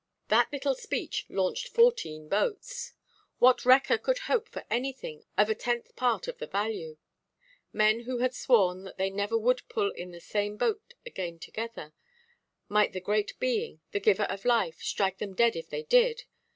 [0.29, 2.93] That little speech launched fourteen boats.
[3.37, 6.97] What wrecker could hope for anything of a tenth part of the value?
[7.71, 12.93] Men who had sworn that they never would pull in the same boat again together—might
[12.93, 16.23] the Great Being, the Giver of life, strike them dead if they did!